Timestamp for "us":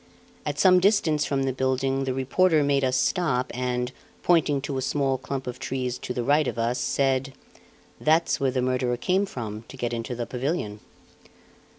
2.83-2.97, 6.57-6.79